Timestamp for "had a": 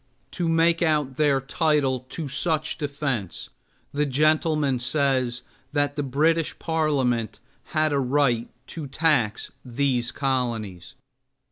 7.65-7.99